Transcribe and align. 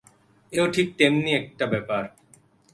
এ-ও 0.53 0.67
ঠিক 0.71 0.87
তেমনি 0.97 1.29
একটা 1.33 1.65
ব্যাপার। 1.65 2.03